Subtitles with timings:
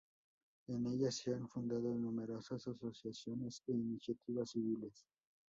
[0.67, 5.05] En ella se han fundado numerosas asociaciones e iniciativas civiles.